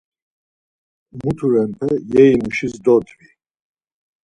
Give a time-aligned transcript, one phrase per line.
[1.21, 3.27] Muturenpe yeyimuşiz dodvi.